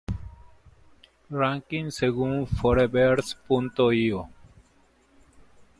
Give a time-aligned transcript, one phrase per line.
[1.29, 4.27] Ranking según Forebears.io.